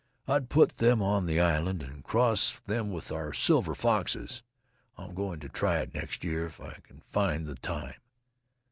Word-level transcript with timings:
I'd 0.27 0.49
put 0.49 0.77
them 0.77 0.99
on 1.03 1.27
the 1.27 1.39
island 1.39 1.83
and 1.83 2.03
cross 2.03 2.59
them 2.65 2.89
with 2.89 3.11
our 3.11 3.33
silver 3.33 3.75
foxes. 3.75 4.41
I'm 4.97 5.13
going 5.13 5.39
to 5.41 5.47
try 5.47 5.77
it 5.77 5.93
next 5.93 6.23
year 6.23 6.47
if 6.47 6.59
I 6.59 6.79
can 6.83 7.01
find 7.11 7.45
the 7.45 7.53
time." 7.53 7.93